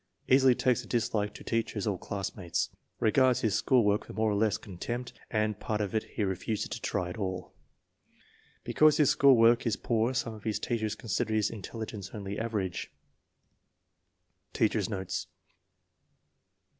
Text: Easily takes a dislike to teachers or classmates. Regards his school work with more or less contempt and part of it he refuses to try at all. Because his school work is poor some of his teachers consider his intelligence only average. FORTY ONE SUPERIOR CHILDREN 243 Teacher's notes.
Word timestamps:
Easily 0.27 0.55
takes 0.55 0.83
a 0.83 0.87
dislike 0.87 1.31
to 1.35 1.43
teachers 1.43 1.85
or 1.85 1.95
classmates. 1.99 2.71
Regards 2.99 3.41
his 3.41 3.53
school 3.53 3.85
work 3.85 4.07
with 4.07 4.17
more 4.17 4.31
or 4.31 4.35
less 4.35 4.57
contempt 4.57 5.13
and 5.29 5.59
part 5.59 5.79
of 5.79 5.93
it 5.93 6.01
he 6.15 6.23
refuses 6.23 6.69
to 6.69 6.81
try 6.81 7.09
at 7.09 7.19
all. 7.19 7.53
Because 8.63 8.97
his 8.97 9.11
school 9.11 9.37
work 9.37 9.67
is 9.67 9.75
poor 9.75 10.15
some 10.15 10.33
of 10.33 10.43
his 10.43 10.57
teachers 10.57 10.95
consider 10.95 11.35
his 11.35 11.51
intelligence 11.51 12.09
only 12.15 12.39
average. 12.39 12.91
FORTY 14.55 14.63
ONE 14.63 14.69
SUPERIOR 14.69 14.69
CHILDREN 14.69 14.69
243 14.69 14.69
Teacher's 14.73 14.89
notes. 14.89 15.27